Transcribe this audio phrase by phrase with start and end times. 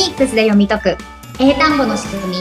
[0.00, 0.96] ニックスで読み解く
[1.38, 2.36] 英単語の仕組み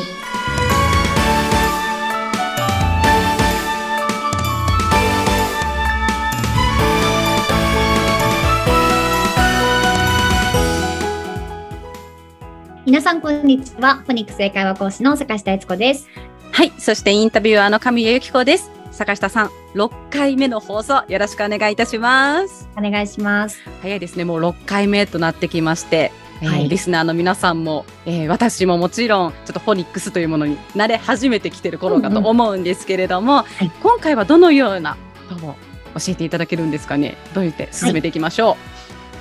[12.86, 16.08] 皆さんこんにちはフォニックス英会話講師の坂下悦子です
[16.54, 16.72] はい。
[16.78, 18.72] そしてインタビュアーの神谷由紀子です。
[18.92, 22.68] 坂下さん、6回目の放送よろしくお願いいたします。
[22.78, 24.26] お願いします早いですね。
[24.26, 26.70] もう6回目となってきまして、えーはい。
[26.70, 33.70] リスナーの皆さんも、えー私ももちろん、ちょっとフォニックスというものに慣れ始めてきてる頃かと思うんですけれども、い。
[33.82, 34.98] 今回はどのような
[35.30, 35.56] ことを
[35.96, 37.18] 教えていただけるんですかね？
[37.34, 38.58] どうやって進めていきましょ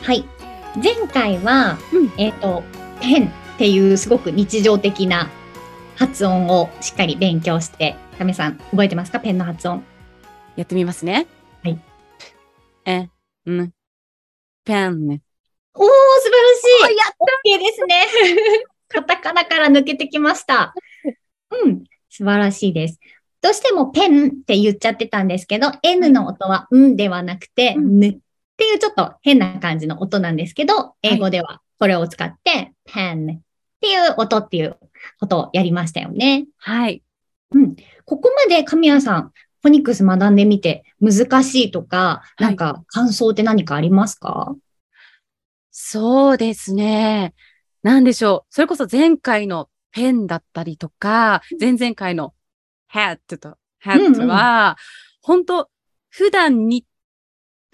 [0.03, 0.25] はい。
[0.83, 2.13] 前回は、うん。
[2.19, 2.63] えっ、と
[3.01, 5.29] ペンっていうすごく日常的な
[5.97, 9.19] 発音をしっかり勉強して亀さん覚えてますか？
[9.19, 9.79] ペンの発音。
[9.79, 9.83] う。
[10.57, 11.27] やってみますね。
[11.65, 11.81] はい。
[12.85, 13.09] え、
[13.51, 13.73] ん、
[14.65, 15.21] ペンね。
[15.75, 15.87] おー
[16.81, 18.07] やっ OK ですね。
[18.89, 20.75] カタカナから抜けてきました。
[21.65, 22.99] うん、素晴らしいです。
[23.41, 28.19] どうしてもペンって言っちゃってたんですけど、N の音はんではなくて、うんぬっ
[28.59, 33.41] ていうちょっと変な感じの音なんですけど、英語ではこれを使って、ペンっ
[33.81, 34.77] ていう音っていう
[35.21, 36.47] ことをやりましたよね。
[36.57, 37.03] はい。
[38.05, 44.57] ここまで神谷さん、フォニックス学んでみて難しいとか、いなんか感想って何かありますか、
[45.81, 47.35] そうですね。
[47.85, 48.53] なんでしょう。
[48.53, 52.35] それこそ前回のペンだったりとか、前々回の
[52.93, 54.77] hat と hat は、
[55.23, 55.71] 本当
[56.11, 56.85] 普段に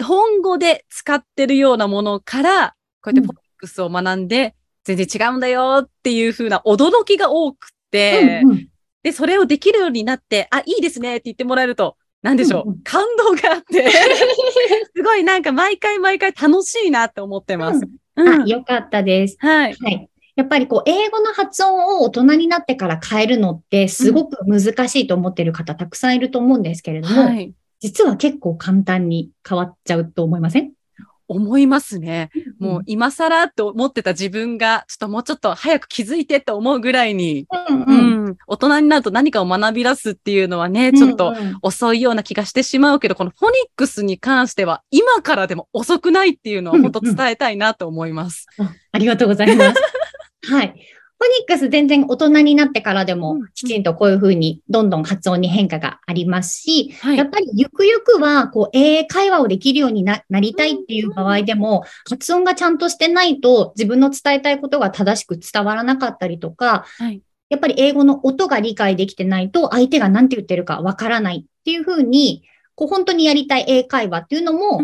[0.01, 8.69] 本語で使ってるようなものから、こうやってうんフォニックスを学んで、全然違うんだよっていう風な驚きが多くて、うんうん
[9.03, 12.63] で、それをできるようになって、あ、いいですねって言ってもらえると、なんでしょう。
[12.65, 13.89] うんうん感動があって、
[14.97, 17.81] すごいなんか毎回毎回楽しいなって思ってます。
[18.17, 19.37] うんあ、よかったです。
[19.41, 19.75] はい。
[19.75, 20.09] はい。
[20.35, 27.53] やっぱりこう、英語の発音を大人になってから変えるのってすごく難しいと思ってる方たくさんいると思うんですけれども、はい。
[27.81, 30.73] 実は結構簡単に変わっちゃうと思いません？
[31.35, 32.31] 思いますね。
[32.59, 48.47] もうう今更と思ってた自分が、ちょっともうちょっと早く気づいてって思うぐらいに、うんううんん、大人になると何かを学び出すっていうのはね、ちょっと遅いような気がしてしまうけど、このフォニックスに関しては、今からでも遅くないっていうのは本当伝えたいなと思います。
[48.59, 49.81] あありがとうございます。
[50.53, 50.75] はい。
[51.25, 67.23] フォニックス全然大人になってからでもきちんとこういうふうにどんどん発音に変化がありますし、はいやっぱりゆくゆくはこう英会話をできるようにななりたいっていう場合でも発音がちゃんとしてないと自分の伝えたいことが正しく伝わらなかったりとか、はい。
[67.49, 72.43] やっぱり英語の音が理解できてないと相手が何て言ってるかわからないっていうふうに、
[72.75, 74.83] こう本当にやりたい英会話っていうのも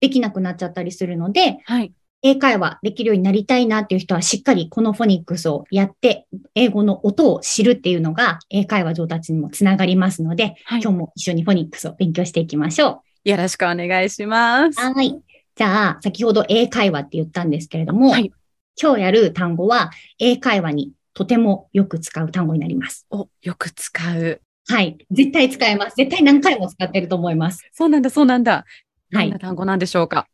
[0.00, 1.92] できなくなっちゃったりするので、はい。
[2.22, 14.94] 英会話できるようになりたいなっていう人はしっかりこのフォニックスをやって、英語の音を知るっていうのが英会話上達にもつながりますので、はい今日も一緒にフォニックスを勉強していきましょよろしくお願いしますう。。
[14.94, 15.20] はい。
[15.54, 18.32] じゃあ、先ほど英会話って言ったんですけれども、はい
[18.80, 23.06] 今日やる単語は英会話にとてもよく使う単語になります。
[23.10, 24.40] お、よく使う。
[24.66, 24.96] はい。
[25.10, 25.94] 絶対使えます。
[25.96, 27.68] 絶対何回も使ってると思います。
[27.72, 28.64] そうなんだ、そうなんだ。
[29.12, 30.26] はいどんな単語なんでしょうか？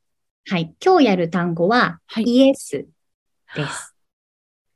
[0.50, 0.74] はい。
[0.82, 2.86] 今日やる単語は、はいイエス
[3.54, 3.94] です。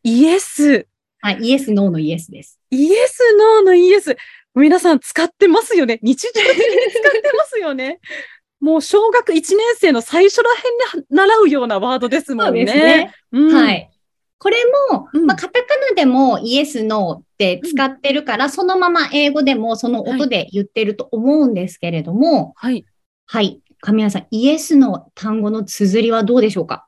[0.03, 0.87] イエス。
[1.21, 1.39] はい。
[1.41, 2.61] イエス、ノーのイエスです。
[2.71, 4.15] イエス、ノーのイエス。
[4.55, 5.99] 皆さん使ってますよね。
[6.03, 8.01] 日常的に使ってますよね。
[8.61, 12.65] もう小学1年生の最初らへんで習うようなワードですもんね。
[12.67, 13.15] ね。
[13.33, 13.73] うんは。
[13.73, 13.91] い。
[14.37, 14.57] これ
[14.91, 22.85] も、うんまあ、カタカナでもイエス、ノーって使ってるから、そのまま英語でもその音で言ってると思うんですけれども、はい。
[23.25, 23.63] はい。
[23.83, 26.87] 神谷さん、イエスの単語の綴りはどうでしょうか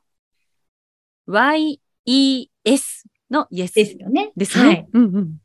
[1.27, 4.31] ？Y-E-S のイエスですよね。
[4.37, 4.65] ですね。
[4.65, 4.87] はい。
[4.93, 5.37] うんうん。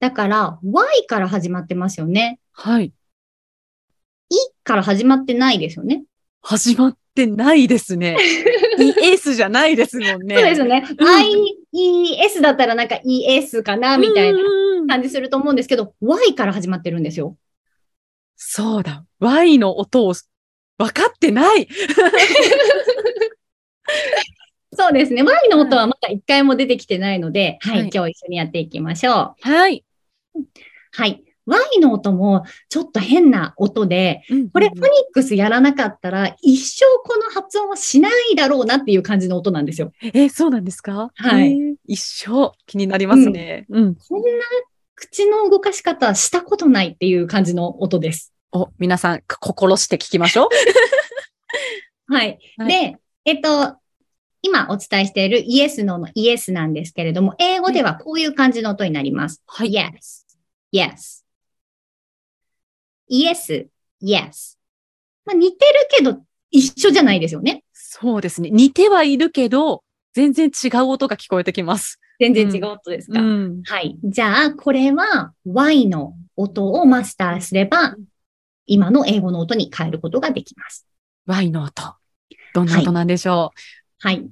[0.00, 2.40] だから、Y から始まってますよね。
[2.52, 2.84] はい。
[2.84, 2.92] い
[4.62, 6.04] から始まってないですよね。
[6.42, 8.18] 始まってないですね。
[8.78, 10.36] イエスじゃないですもんね。
[10.36, 10.86] そうですよね。
[10.90, 14.38] うん IES だったらなんか ES かなみたいな
[14.86, 17.38] 感じすると思うんですけど、Y から始まってるんですよ。
[18.36, 19.06] そうだ。
[19.20, 20.12] Y の音を
[20.78, 21.68] 分かってない。
[24.74, 25.22] そうですね。
[25.22, 29.48] Y の音はまだ一回も出てきてないので、はい、はい今日一緒にやっていきましょう。
[29.48, 29.84] はい。
[30.92, 31.22] はい。
[31.44, 34.22] Y の音もちょっと変な音で、
[34.52, 39.92] これフォニックスやらなかったら一生この発音はしないだろうなっていう感じの音なんですよ。
[40.14, 41.10] え、そうなんですか？
[41.14, 43.66] はいえー一生気になりますね。
[43.68, 43.94] うん。
[43.96, 44.28] こんな
[44.94, 48.32] 口の動かし方したことないっていう感じの音です。
[48.52, 50.48] お、皆さん、心して聞きましょう。
[52.12, 52.38] はい。
[52.58, 53.76] はいで、えっと、
[54.42, 59.42] 今お伝えしているイエスののイエスなんですけれども、英語ではこういう感じの音になります。
[59.46, 59.72] はい。
[59.72, 60.24] yes,
[60.72, 61.22] yes.
[63.08, 63.68] イエス、
[64.02, 64.58] yes.
[65.24, 67.64] まあ、似てるけど一緒じゃないですよね。
[67.72, 68.50] そうですね。
[68.50, 72.00] 似てはいるけど、全然違う音が聞こえてきます。
[72.18, 73.62] 全然違う音ですか、ん。
[73.62, 73.96] はい。
[74.02, 77.94] じゃあ、これは Y の音をマスターすれば、
[78.66, 80.86] 今の英語の音に変えることができます。
[81.26, 81.94] Y の音。
[82.54, 83.52] どんな音なんでしょ
[83.98, 84.28] はい。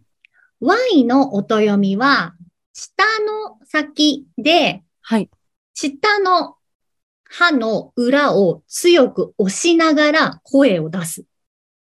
[0.61, 2.35] Y の音読みは、
[2.73, 4.87] 下の先で、う。
[5.03, 5.31] はい。
[5.75, 6.57] 下の
[7.25, 11.25] 歯の裏を強く押しながら声を出す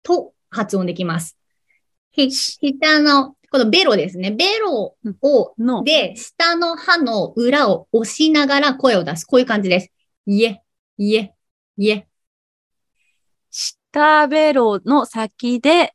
[0.01, 1.37] と発音できます。
[2.11, 4.31] ひ下の、このベロですね。
[4.31, 9.25] ベロを、の、で、下の歯の裏を押しながら声を出す。
[9.25, 9.91] こういう感じです。
[10.25, 10.61] いえ、
[10.97, 11.33] いえ、
[11.77, 12.07] いえ。
[13.95, 15.93] 下ベロの先で、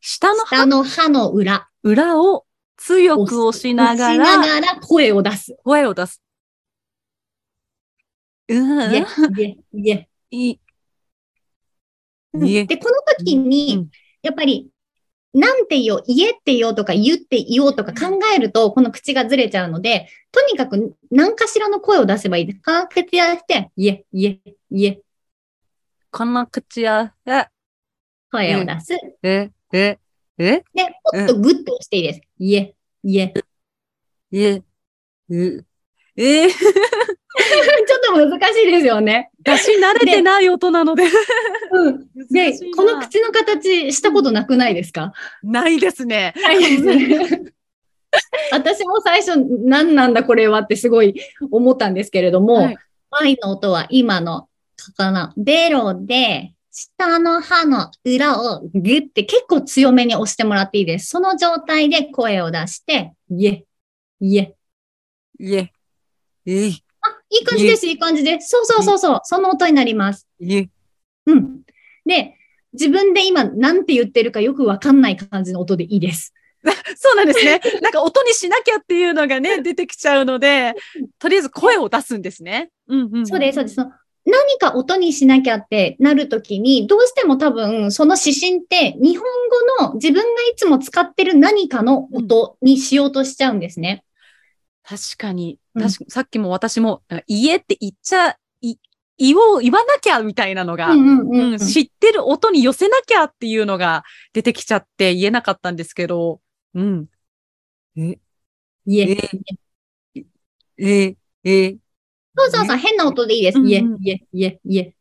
[0.00, 1.68] 下の下の歯の裏。
[1.82, 2.46] 裏を
[2.76, 5.56] 強く押しなが押しらながら声を出す。
[5.64, 6.22] 声を出す。
[8.48, 8.94] ういん。
[8.94, 10.08] え、いえ、いえ。
[10.30, 10.58] い、
[12.34, 13.90] えで、この時うにん、
[14.22, 14.70] やっぱり、
[15.34, 22.60] なんて言おう、言えって言おうとか言って言おうとか考えると、この口がずれちゃうので、とにかく何かしらの声を出せばいいです。
[22.60, 24.40] か口やして、いえ、いえ、
[24.70, 25.02] いえ、
[26.12, 27.46] この口や、え、
[28.30, 28.92] 声を出す。
[29.22, 29.98] え、え、
[30.36, 32.20] え、で、もっとグッと押していいです。
[32.38, 33.32] いえ、いえ？
[34.30, 34.62] え、
[35.30, 35.64] う、
[36.16, 36.46] え？
[36.46, 39.30] ー、 ちょっと難しいですよね。
[39.42, 41.04] 出し慣れてない音なので。
[41.72, 42.06] うん。
[42.30, 45.14] でこの口の形したことなくないですか？
[45.42, 46.34] ないですね。
[46.36, 47.52] ないですね。
[48.52, 51.18] 私も最初、何なんだこれはってすごい
[51.50, 52.78] 思ったんですけれども、はい
[53.14, 54.48] Y の音は今の、
[54.96, 61.08] このベロで、下の歯の裏をグッて結構強めに押してもらっていいです。
[61.08, 63.64] その状態で声を出して、いえ、
[64.20, 64.56] いえ。
[65.38, 65.72] いえ、
[66.46, 68.48] えい、あ、いい感じです、いい感じです。
[68.48, 70.26] そうそうそうそう、その音になります。
[71.26, 71.62] うん。
[72.06, 72.36] で、
[72.72, 76.32] 自分で今何て言ってるかよくわかんない感じの音でいいです。
[76.96, 77.60] そうなんですね。
[77.80, 80.74] なんか音にしなきゃっていうのがね、出てきちゃうので、
[81.18, 82.70] とりあえず声を出すんですね。
[82.88, 83.26] うんうん。
[83.26, 83.76] そうです、そうです。
[84.24, 89.24] 何か音にしなきゃってなるときに、どうしても多分その指針って日本
[89.80, 94.04] 語の自分がいつも使ってる何かの音にしようとしちゃうんですね。
[94.84, 98.76] 確かに、うん確かさっきも私も、家って言っちゃ、い、
[99.16, 101.58] 言おう、言わなきゃみたいなのが、うんうんうんう、うんん。
[101.58, 106.40] 知ってる音に寄せなきゃっていうのが出てきちゃって言えなかったんですけど、
[106.74, 107.06] うん。
[107.96, 108.18] え、
[108.86, 109.16] いえ？
[110.78, 111.76] え、え、
[112.36, 113.58] そうそうそう、変な音でいいです。
[113.58, 114.94] いえうんうん、いえ、いえ、いえ。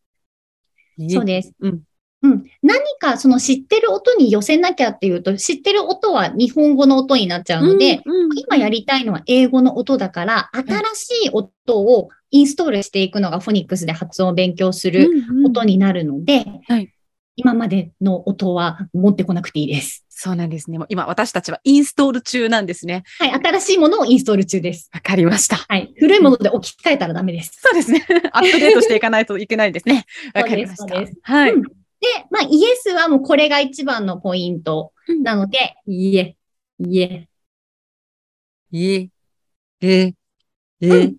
[0.99, 1.53] えそうです。
[1.59, 1.81] うん。
[2.23, 2.43] うん。
[2.61, 16.93] 何かその知ってる音に寄せなきゃっていうと、知ってる音は日本語の音になっちゃうので、うんうん今やりたいのは英語の音だから、新しい音をインストールしていくのがフォニックスで発音を勉強するうんうん音になるので、はい
[17.41, 20.05] 今までの音は持ってこなくていいです。
[20.09, 20.77] そうなんですね。
[20.77, 23.03] もう今私たちはインストール中なんですね。
[23.17, 24.91] はい、新しいものをインストール中です。
[24.93, 25.55] わかりました。
[25.55, 27.59] はい、古いもので置き換えたらダメです。
[27.59, 28.05] そうですね。
[28.31, 30.05] アップデートしていかないといけないですね。
[30.35, 30.95] わかりました。
[31.23, 31.53] はい。
[31.53, 31.63] うん
[32.01, 36.35] で、まあ、イエスはもうこれが一番のポイントうんなので、いえ、
[36.79, 37.27] いえ。
[38.73, 39.09] え、
[39.81, 40.13] え、
[40.81, 41.15] えう、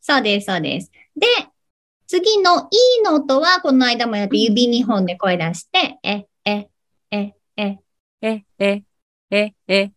[0.00, 0.90] そうです、そうです。
[1.16, 1.26] で、
[2.06, 6.68] 次の E の音は、この間もやって指2本で声出して、え、え、
[7.10, 7.78] え、え。
[8.20, 8.82] え、え、
[9.30, 9.92] え、え。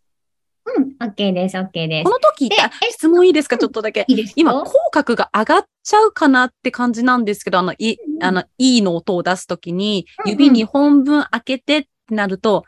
[0.65, 2.09] うん、OK です、OK ですこ。
[2.11, 2.55] の時って、
[2.91, 3.57] 質問いいですか？
[3.57, 4.03] ちょっとだけ。
[4.07, 12.63] いいです今、よ口角が上がっちゃうかなって感じなんですけど、あの、い、うんあの、いの音を出すときに、うんうん指2本分開けてってなると、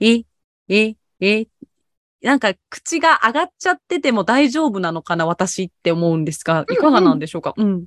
[0.00, 0.22] え、
[0.68, 1.46] え、え、
[2.22, 7.52] なんか口が上がっちゃってても大丈夫なのかな私って思うんですが、いかがなんでしょうか？
[7.56, 7.84] うん。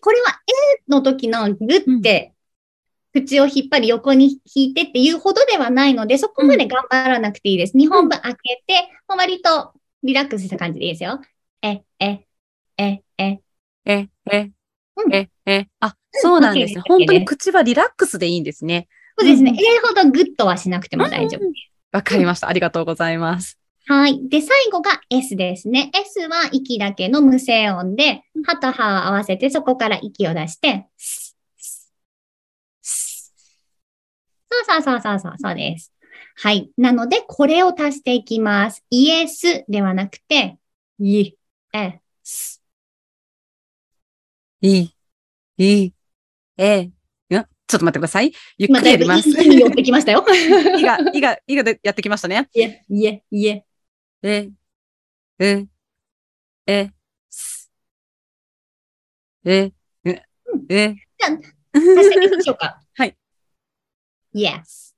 [0.00, 0.40] これは
[0.88, 2.32] A の時のグッて、
[3.12, 7.76] 口を引っ張り横に引いてっていうほどではないので、そこまで頑張らなくていいです。
[7.76, 9.72] 2本分開けて、もう割と
[10.02, 11.20] リラックスした感じでいいですよ。
[11.62, 12.26] え、え、
[12.76, 13.40] え、え。
[13.86, 14.50] え、え、
[14.96, 16.82] うんえ、え、あ、そうなんですね。
[16.86, 18.88] 本当に口はリラックスでいいんですね。
[19.16, 19.52] そうですね。
[19.52, 21.40] うん A ほどグッとはしなくても大丈夫。
[21.92, 22.48] わかりました。
[22.48, 23.58] ありがとうございます。
[23.86, 24.28] はい。
[24.28, 25.90] で、最後が S ですね。
[25.94, 30.88] S は息だけの無声音で、歯と歯を合わせてそこから息を出して、
[34.50, 35.92] そうそうそうそうそう、そうです。
[36.36, 36.70] はい。
[36.76, 38.84] なので、これを足していきます。
[38.90, 40.58] イエスではなくて、
[40.98, 41.36] イ
[41.72, 42.62] エス。
[44.62, 44.88] い、
[45.58, 45.92] い、
[46.56, 46.90] え、
[47.66, 48.32] ちょっと待ってください。
[48.58, 49.32] ゆっまあ、くりやります。
[49.32, 50.24] だいぶ寄ってきましたよ。
[50.78, 52.48] いが、いが、いがでやってきましたね。
[52.54, 53.64] いえ、いえ、いえ。
[54.26, 54.50] え、
[55.38, 55.66] え、
[56.66, 56.90] え、
[57.28, 57.70] す、
[59.44, 59.70] え、
[60.02, 60.22] え、
[60.70, 60.96] え、
[61.74, 62.80] 足してみましょうか。
[62.94, 63.14] はい。
[64.34, 64.94] Yes.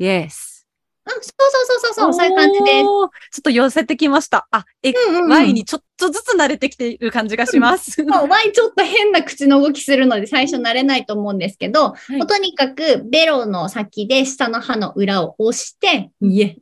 [0.00, 0.64] yes.
[1.04, 2.70] うん、そうそうそうそうそう、そういう感じです。
[2.70, 3.10] ちょっ
[3.42, 4.48] と寄せてきました。
[4.50, 8.02] あ、え、うんうんうん Y にちょっとずつ慣れてきている感じがします。
[8.06, 16.56] まあ、Y ちょっと変な口の動きするので最初慣れないと思うんですけど、いもうとにかくベロの先で下の歯の裏を押して、Ye-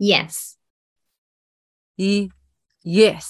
[0.00, 0.55] Yes.
[1.96, 2.28] い、
[2.84, 3.20] yes.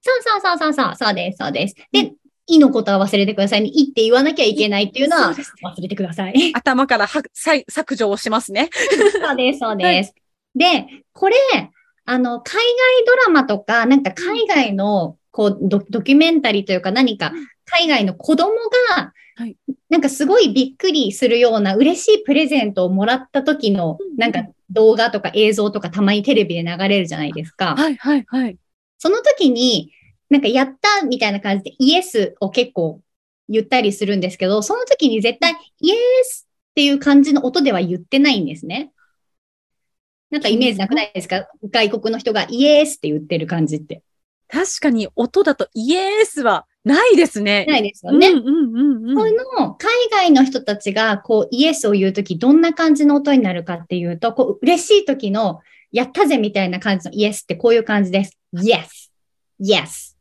[0.00, 1.74] そうそうそうそうそう、そうです、そうです。
[1.92, 2.12] で、
[2.46, 3.70] いのことは忘れてくださいね。
[3.72, 6.52] いって言わなきゃいけないっていうのは忘れてください。
[6.54, 7.22] 頭からは
[7.68, 8.68] 削除をしますね。
[9.12, 10.14] そうです、そうです。
[10.54, 11.36] で、これ、
[12.04, 17.32] あの、海外ドラマとか、なんか海外の、こうド、ドキュメンタリーというか何か、
[17.64, 18.52] 海外の子供
[18.96, 19.56] がはい、
[19.88, 27.74] なんかすごいびっくりするような嬉しいプレゼントをもらった時のうん、なんか動画とか映像とかたまにテレビで流れるじゃないですか。
[27.76, 28.56] はい、はい、はい。
[28.98, 29.92] その時に、
[30.30, 33.00] なんかやったみたいな感じでイエスを結構
[33.48, 35.94] 言ったりするんですけど、その時に絶対イエ
[36.24, 38.90] スっていう感じの音では言ってないんですね。
[40.30, 41.46] なんかイメージなくないですか？
[41.70, 44.02] 外国の人がイエスって言ってる感じって。
[44.48, 47.66] 確かに音だとイエースはないですね。
[47.68, 48.28] ないですよね。
[48.28, 49.14] うんうんうんうん。
[49.14, 49.73] この海
[50.24, 55.60] 外の人たちがこうイエスを言うときどんな感じの音になるかっていうと、こう嬉しい時の
[55.92, 58.38] やったぜみたいな感じのイエスってこういう感じです。
[58.54, 59.10] Yes.
[59.60, 60.16] Yes.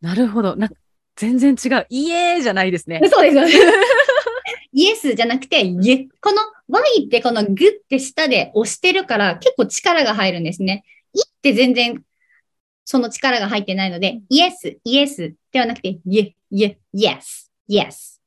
[0.00, 0.56] なるほど。
[0.56, 0.68] な
[1.16, 1.86] 全然違う。
[1.90, 3.00] イエーじゃないですね。
[3.10, 3.52] そうですよね。
[4.72, 6.08] イエスじゃなくて、イエ。
[6.20, 10.84] この Y ってこのグって下で押してるから結構力が入るんですね。
[11.12, 12.02] イって全然
[12.84, 18.18] その力が入ってないので、イエス、イエスではなくて、イエ、イエ、イエス、yes.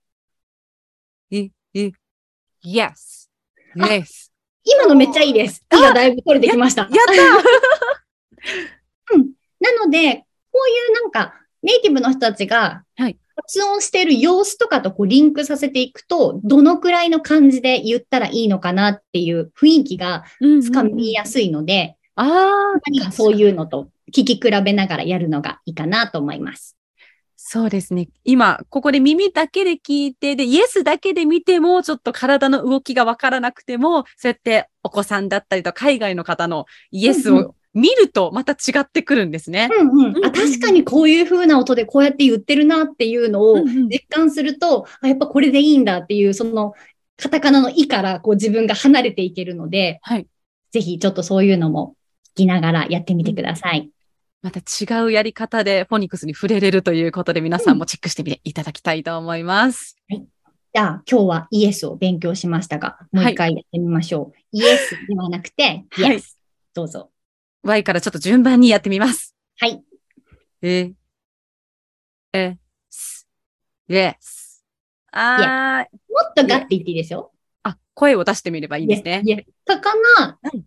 [3.78, 4.32] あ yes.
[4.64, 5.66] 今のめっちゃいいです。
[5.70, 6.84] いがだいぶ取れてきました。
[6.84, 7.04] やった
[9.60, 20.24] なので、こういうなんか、ネイティブの人たちがはい、発音している様子とかとこうリンクさせていくと、どのくらいの感じで言ったらいいのかなっていう雰囲気が
[20.62, 26.78] つかみやすいので、ああ、何かそういうのと聞き比べながらやるのがいいかなと思います。
[27.46, 28.08] そうですね。
[28.24, 39.70] 今、ここで耳だけで聞いて、で、イエスだけで見ても、ちょっと体の動きがわからなくても、そうやってお子さんだったりと海外の方のイエスうんうを見るとまた違ってくるんですね。
[39.78, 39.96] うんうん。
[39.96, 46.74] うんうんあ、確かにこういう風な音でこうやって言ってるなっていうのをうんうん実感すると、あ、やっぱこれでいいんだっていう、その
[47.18, 50.28] カタカナのイからこう自分が離れていけるので、はい。
[50.72, 51.98] ぜひちょっとそういうのも
[52.36, 53.92] 聞きながらやってみてください。
[54.44, 59.96] また違うやり方でフォニックスに触れれるということで皆さんもチェックしてみていただきたいと思います。
[60.10, 64.40] じゃあ今日はイエスを勉強しましたが、もう一回やってみましょう。
[64.52, 66.38] イエスではなくて、イ はいエス。
[66.74, 67.10] どうぞ。
[67.64, 69.34] Y からちょっと順番にやってみます。
[69.60, 69.82] はい。
[70.62, 70.92] え、
[72.34, 72.58] え、
[72.90, 73.26] す、
[73.88, 74.14] yes。
[75.14, 77.32] あー、もっとガッて言っていいですよ。
[77.62, 79.22] あ、声を出してみればいいですね。
[79.24, 79.66] イエス。
[79.66, 80.66] かかなはい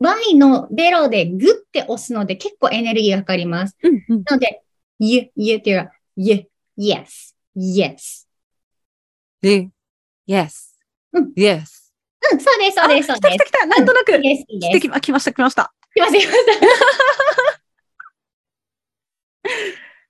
[0.00, 3.76] Y のベロでグッて押すので結構エネルギーがかかります。
[3.82, 4.22] うんうん。
[4.24, 4.62] なので、
[4.98, 8.26] イエ、イエっていうか、イエ、イエス、イエス。
[9.42, 9.68] で、
[10.26, 10.70] yes
[11.12, 11.64] うん yes
[12.32, 13.44] うん、そうです、そうです、そうです来た来た。
[13.44, 14.12] 来たなんとなく。
[14.12, 14.46] イエス、
[15.00, 15.72] 来ました、来ました。
[15.94, 16.80] 来ました、来ました。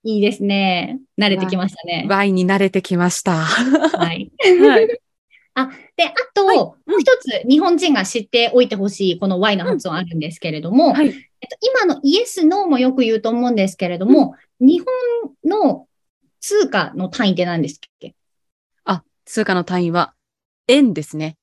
[0.03, 0.99] いいですね。
[1.19, 2.07] 慣れてきましたね。
[2.09, 3.45] Y に慣れてきました。
[3.45, 4.31] はい。
[4.67, 5.01] はい。
[5.97, 11.07] で、あと、はいもう一つ日本人が知っておいてほしいこの Y の発音あるんですけれども、はい。
[11.07, 15.87] えっと、今のイエス、ノーもよく言うと思うんですけれども、日本の
[16.41, 18.15] 通貨の単位って何ですっけ？
[18.85, 20.15] あ、通貨の単位は、
[20.69, 21.37] 円ですね。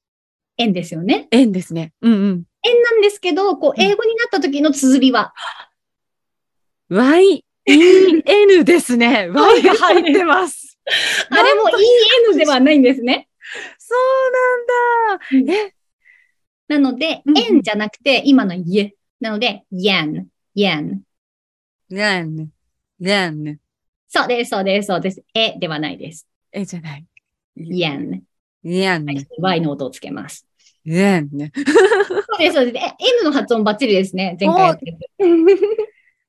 [0.58, 1.28] 円ですよね。
[1.32, 1.94] 円ですね。
[2.02, 2.44] うんうん。
[2.64, 5.34] 円なんですけど、こう、英語になった時の綴りは、
[6.90, 9.30] Y、E、N ですね。
[9.30, 10.80] Y が入ってます。
[11.30, 11.70] あれも
[12.32, 13.28] EN ではないんですね。
[13.88, 15.53] そうなんだ。
[15.53, 15.74] え、
[16.67, 18.96] なのでうん、円じゃなくて、今のイエ。
[19.22, 21.00] なので、yen、yen。
[21.89, 22.50] yen、
[23.00, 23.58] yen。
[24.10, 25.24] そうです、そうです、そうです。
[25.34, 26.27] えではないです。
[26.51, 27.06] えじゃない。
[27.56, 28.24] yen。
[28.62, 29.06] yen、
[29.38, 30.46] Y の音をつけます。
[30.86, 31.29] yen。
[31.29, 32.77] そうです、そうです。
[32.77, 34.36] え N の発音バッチリですね。
[34.38, 34.77] 前回。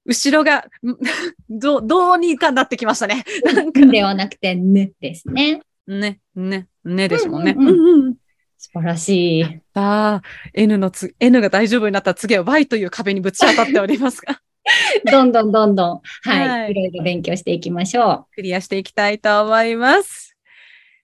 [0.06, 0.96] 後ろが、ん
[1.50, 3.24] どう、どうにかなってきましたね。
[3.44, 5.60] なんか、ではなくて、ねですね。
[5.88, 7.54] ね、ね、ねですもんね。
[7.56, 8.14] うんうんうんうん。
[8.58, 9.44] 素晴らしい。
[9.72, 14.40] さあ、N のつ、N が大丈夫になったら次は Y という壁にぶち当たっておりますが、
[15.10, 20.36] どんどんどんどん、はい、はいいろいろ勉強していきましょクリアしていきたいと思います。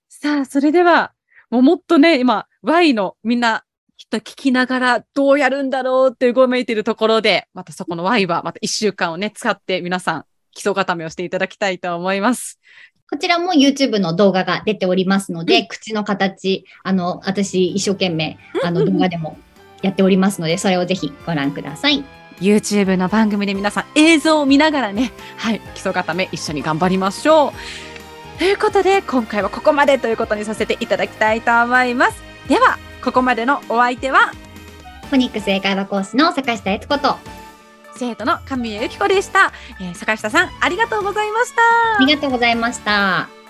[0.08, 1.12] さあ、それでは、
[1.50, 3.64] もうもっとね、今、Y のみんな、
[3.96, 10.24] きっと聞きながらどうやるんだろうってうごめいているところで、またそこの Y はまた一週間をね、使って皆さん
[10.54, 12.58] 基礎固めをしていただきたいと思います。
[13.14, 19.38] こちらも YouTube の動画が出ておりますので、口の形、あの、私一生懸命、あの、動画でも
[19.82, 22.02] やっておりますので、それをぜひご覧ください。
[22.40, 28.38] YouTube の番組で皆さん映像を見ながらね、はい、基礎固め一緒に頑張りましょう。
[28.40, 32.20] ということで、今回はここまでということにさせていただきたいと思います。
[32.48, 34.32] では、ここまでのお相手は、
[35.02, 37.16] フォニックス英会話講師の坂下悦子と、
[37.96, 39.52] 生徒の神谷由紀子でした。
[39.80, 41.62] えー坂下さん、ありがとうございました。
[41.96, 43.43] ありがとうございました。